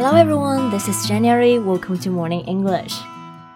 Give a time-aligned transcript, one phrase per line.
[0.00, 1.58] Hello everyone, this is January.
[1.58, 2.94] Welcome to Morning English.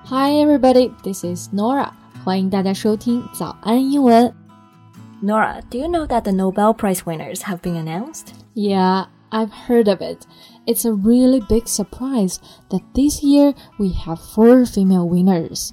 [0.04, 1.92] Hi everybody, this is Nora.
[2.24, 4.34] 欢迎大家收听早安英文。
[5.22, 8.34] Nora, do you know that the Nobel Prize winners have been announced?
[8.54, 10.26] Yeah, I've heard of it.
[10.66, 12.36] It's a really big surprise
[12.68, 15.70] that this year we have four female winners.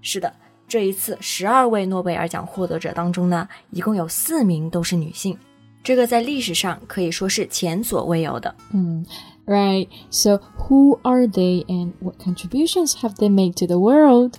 [0.00, 0.34] 是的，
[0.66, 5.38] 这一次十二位诺贝尔奖获得者当中呢，一共有四名都是女性，
[5.82, 8.54] 这个在历史上可以说是前所未有的。
[8.72, 9.04] 嗯，
[9.46, 9.88] Right.
[10.10, 14.34] So who are they and what contributions have they made to the world?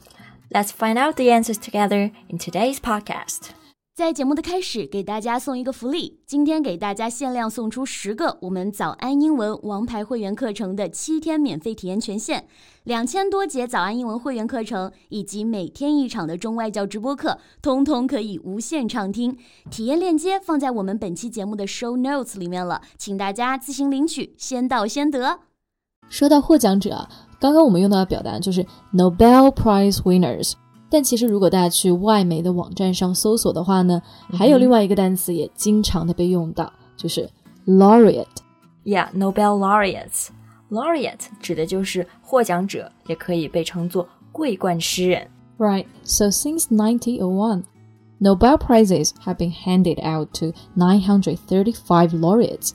[0.52, 3.50] Let's find out the answers together in today's podcast.
[3.97, 6.19] 在节目的开始，给大家送一个福利。
[6.27, 12.45] 今天给大家限量送出十个我们早安英文王牌会员课程的七天免费体验权限，
[12.83, 19.39] 两千多节早安英文会员课程以及每天一场的中外教直播课，通通可以无限畅听。
[19.71, 25.39] 体验链接放在我们本期节目的 show notes 里面了，请大家自行领取，先到先得。
[26.09, 30.55] 说到获奖者，刚刚我们用到的表达就是 Nobel Prize winners。
[30.90, 34.02] 但其实，如果大家去外媒的网站上搜索的话呢，
[34.34, 37.30] 还有另外一个单词也经常的被用到，就是
[37.68, 45.28] laureate。Yeah，Nobel laureates。laureate 指的就是获奖者，也可以被称作桂冠诗人。
[45.58, 45.86] Right.
[46.04, 47.64] So since 1901,
[48.20, 52.72] Nobel prizes have been handed out to 935 laureates.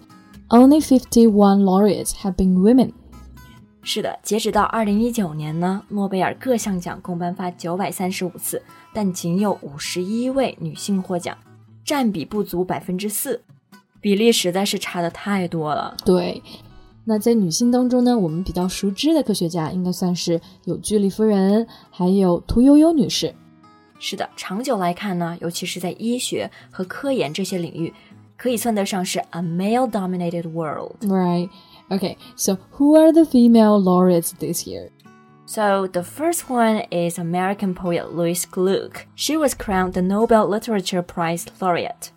[0.49, 2.93] Only 51 laureates have been women.
[3.82, 8.62] 是的，截止到二零一九年呢，诺贝尔各项奖共颁发九百三十五次，
[8.94, 11.38] 但仅有五十一位女性获奖，
[11.84, 13.42] 占比不足百分之四，
[14.02, 15.96] 比例实在是差的太多了。
[16.06, 16.44] 对，
[17.06, 23.34] 那在女性当中呢，我们比较熟知的科学家应该算是有居里夫人，还有屠呦呦女士。
[23.98, 27.94] 是的，长久来看呢，尤其是在医学和科研这些领域，
[28.38, 30.96] 可以算得上是 a male-dominated world。
[31.02, 31.50] Right.
[31.91, 34.91] Okay, so who are the female laureates this year?
[35.47, 39.07] So the first one is American poet Louise Gluck.
[39.15, 42.09] She was crowned the Nobel Literature Prize laureate.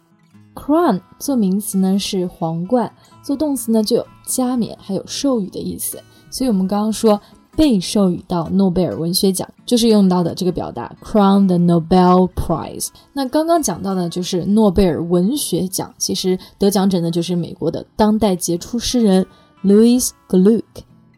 [0.56, 2.92] Crown 做名词呢是皇冠，
[3.22, 6.02] 做动词呢就有加冕还有授予的意思。
[6.32, 7.22] 所以我们刚刚说
[7.56, 12.88] 被授予到诺贝尔文学奖，就是用到的这个表达 crown the Nobel Prize。
[13.12, 19.28] 那刚刚讲到的就是诺贝尔文学奖，其实得奖者呢就是美国的当代杰出诗人。
[19.64, 20.64] Louis Gluck，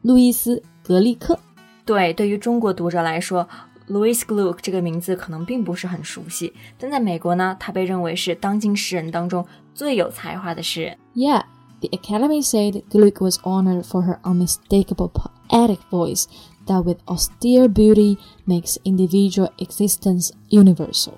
[0.02, 1.40] 路易斯·格利克。
[1.86, 3.48] 对，对于中国读者来说，
[3.90, 10.98] Louis Gluck 这个名字可能并不是很熟悉，但在美国呢，他被认为是当今诗人当中最有才华的诗人。
[11.16, 11.44] Yeah,
[11.82, 16.26] the Academy said Gluck was honored for her unmistakable poetic voice
[16.68, 21.14] that with austere beauty makes individual existence universal.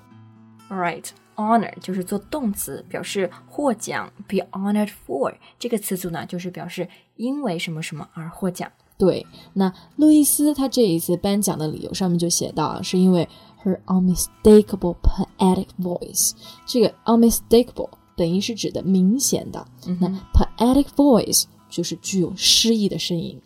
[0.70, 1.12] All right.
[1.37, 4.11] Honor 就是做动词，表示获奖。
[4.27, 8.69] be honored for 这个词组呢，就是表示因为什么什么而获奖。
[8.97, 13.29] 对，那路易斯他这一次颁奖的理由上面就写到啊，是因为
[13.63, 16.31] her unmistakable poetic voice。
[16.65, 19.65] 这个 unmistakable 等于是指的明显的，
[20.01, 23.39] 那 poetic voice 就是具有诗意的声音。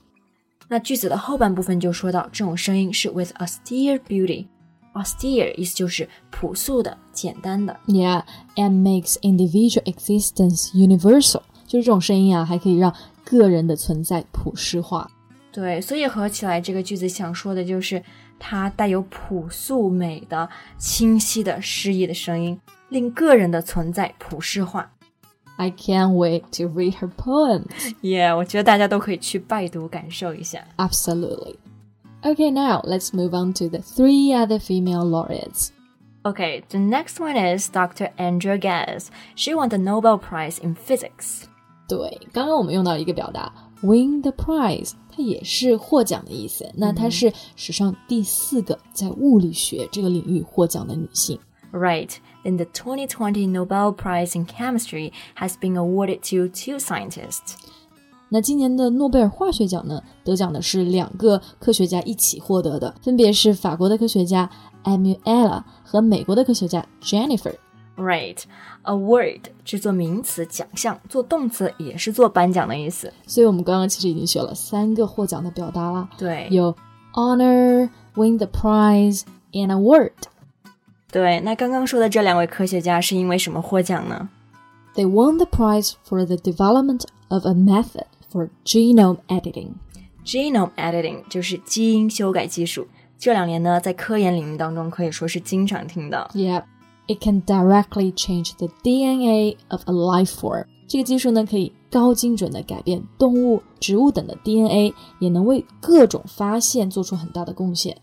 [0.69, 4.47] 那句子的后半部分就说到，这种声音是 with austere beauty。
[4.94, 7.76] austere 意思就是朴素的、简单的。
[7.86, 8.24] Yeah,
[8.54, 15.10] and makes individual existence universal，就是这种声音啊，还可以让个人的存在普世化。
[15.52, 18.02] 对，所以合起来这个句子想说的就是
[18.38, 22.60] 它带有朴素美的、清晰的诗意的声音，
[22.91, 24.92] 令个人的存在普世化。
[25.56, 27.94] I can't wait to read her poems.
[28.02, 30.62] Yeah，我觉得大家都可以去拜读感受一下。
[30.76, 31.56] Absolutely.
[32.22, 35.72] Okay, now let's move on to the three other female laureates.
[36.24, 38.10] Okay, the next one is Dr.
[38.19, 39.10] Andrea Ghez.
[39.36, 41.44] She won the Nobel Prize in Physics.
[41.88, 43.52] 对，刚刚我们用到一个表达
[43.82, 46.69] win the prize，它也是获奖的意思。
[46.74, 51.38] 那她是史上第四个在物理学这个领域获奖的女性。
[51.70, 52.10] Right.
[52.42, 57.56] Then the 2020 Nobel Prize in Chemistry has been awarded to two scientists.
[58.33, 64.49] 那今年的诺贝尔化学奖呢，得奖的是两个科学家一起获得的，分别是法国的科学家
[64.85, 67.53] Amuela 和美国的科学家 Jennifer。
[67.97, 73.11] Right，award 是做名词奖项，做动词也是做颁奖的意思。
[73.28, 76.09] 所以我们刚刚其实已经学了三个获奖的表达了。
[76.17, 76.73] 对，有
[77.13, 80.13] honor、win the prize and award。
[81.11, 84.29] 对，那刚刚说的这两位科学家是因为什么获奖呢
[84.95, 89.69] ？They won the prize for the development of a method for genome editing.
[90.23, 92.87] Genome editing 就是基因修改技术。
[93.17, 96.29] 这两年呢，在科研领域当中可以说是经常听到。
[96.33, 96.63] Yep,
[97.07, 100.66] it can directly change the DNA of a life form.
[100.87, 107.95] 这个技术呢，可以高精准的改变动物、植物等的 DNA，也能为各种发现做出很大的贡献。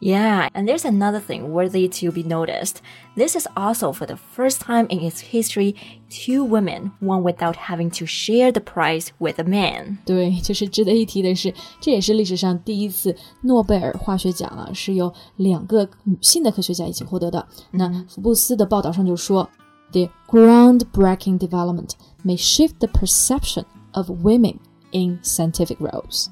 [0.00, 2.82] Yeah, and there's another thing worthy to be noticed.
[3.16, 5.76] This is also for the first time in its history,
[6.10, 9.96] two women won without having to share the prize with a man.
[10.04, 17.46] 对，就是值得一提的是，这也是历史上第一次诺贝尔化学奖啊，是由两个女性的科学家一起获得的。
[17.70, 19.48] 那福布斯的报道上就说，
[19.92, 24.58] The groundbreaking development may shift the perception of women
[24.90, 26.26] in scientific roles.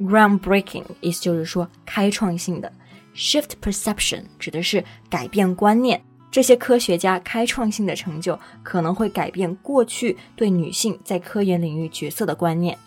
[0.00, 2.72] Groundbreaking 意思就是说开创性的。
[3.17, 5.99] Shift perception 指的是改变观念，
[6.29, 12.77] 这些科学家开创性的成就可能会改变过去对女性在科研领域角色的观念。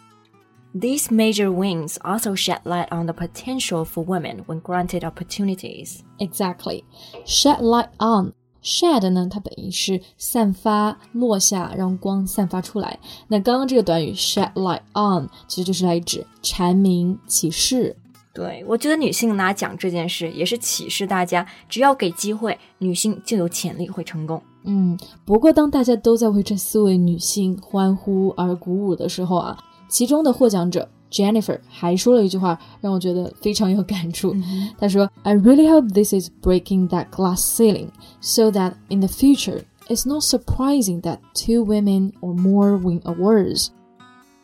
[0.72, 6.02] These major wins also shed light on the potential for women when granted opportunities.
[6.18, 6.84] Exactly,
[7.26, 8.34] shed light on.
[8.62, 13.00] Shed 呢，它本意是散发、落下，让光散发出来。
[13.26, 17.96] 那刚刚这个短语 shed light on，其实就是来指阐明、启示。
[18.32, 24.40] 对，我觉得女性拿奖这件事也是启示大家，只要给机会，女性就有潜力会成功。
[24.64, 34.32] 嗯，不过当大家都在为这四位女性欢呼而鼓舞的时候啊，其中的获奖者 Jennifer 还说了一句话，让我觉得非常有感触。
[34.78, 37.88] 她说：“I really hope this is breaking that glass ceiling,
[38.20, 43.70] so that in the future it's not surprising that two women or more win awards.”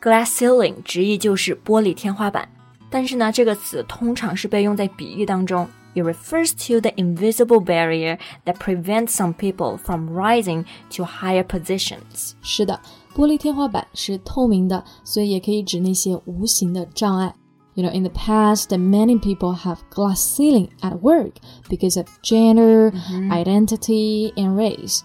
[0.01, 2.49] Glass ceiling 直译就是玻璃天花板。
[2.90, 5.68] 但是呢，这个词通常是被用在比喻当中。
[5.94, 10.64] It refers to the invisible barrier that prevents some people from rising
[10.96, 12.32] to higher positions。
[12.40, 12.80] 是的，
[13.14, 17.34] 玻璃天花板是透明的，所以也可以指那些无形的障碍。
[17.74, 21.32] You know, in the past, many people have glass ceiling at work
[21.68, 22.92] because of gender,
[23.30, 25.00] identity, and race.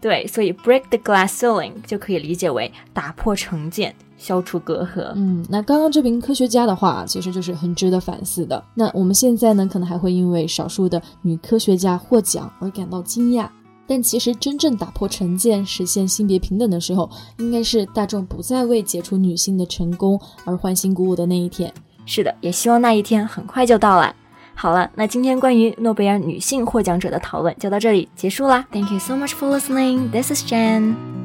[0.00, 3.94] 对，所以 break the glass ceiling 就可以理解为打破成见。
[4.17, 5.11] 消除隔阂。
[5.15, 8.63] 嗯，那刚刚这名科学家的话，其实就是很值得反思的。
[8.73, 13.47] 那我们现在呢，可能还会因为少数的女科学家获奖而感到惊讶，
[13.87, 17.09] 但其实真正打破成见、实现性别平等的时候，
[17.39, 21.71] 应该是大众不再为解除女性的成功而欢欣鼓舞的那一天。
[22.05, 24.13] 是的，也希望那一天很快就到来。
[24.53, 28.65] 好了，那今天关于诺贝尔女性获奖者的讨论就到这里结束啦。
[28.71, 30.09] Thank you so much for listening.
[30.11, 31.24] This is Jen.